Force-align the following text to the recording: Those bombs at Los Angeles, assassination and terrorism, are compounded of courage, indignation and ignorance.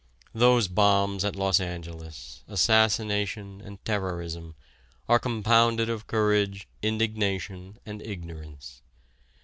Those 0.33 0.67
bombs 0.67 1.23
at 1.23 1.35
Los 1.35 1.59
Angeles, 1.59 2.43
assassination 2.47 3.61
and 3.63 3.85
terrorism, 3.85 4.55
are 5.07 5.19
compounded 5.19 5.91
of 5.91 6.07
courage, 6.07 6.67
indignation 6.81 7.77
and 7.85 8.01
ignorance. 8.01 8.81